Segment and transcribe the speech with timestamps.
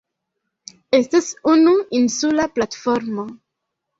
[0.99, 3.29] Estas unu insula platformo.